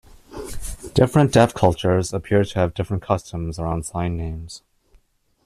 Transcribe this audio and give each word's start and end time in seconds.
Different 0.95 1.31
deaf 1.31 1.53
cultures 1.53 2.11
appear 2.11 2.43
to 2.43 2.55
have 2.57 2.73
different 2.73 3.03
customs 3.03 3.59
around 3.59 3.85
sign 3.85 4.17
names. 4.17 4.63